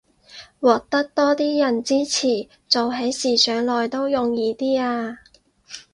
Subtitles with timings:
[0.61, 5.19] 獲得多啲人支持，做起事上來都容易啲吖